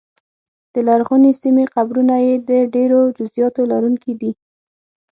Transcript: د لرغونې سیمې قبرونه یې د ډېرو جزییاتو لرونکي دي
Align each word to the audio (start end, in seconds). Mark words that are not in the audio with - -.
د 0.73 0.75
لرغونې 0.87 1.31
سیمې 1.41 1.65
قبرونه 1.75 2.15
یې 2.27 2.35
د 2.49 2.51
ډېرو 2.73 2.99
جزییاتو 3.17 3.61
لرونکي 3.71 4.13
دي 4.21 4.31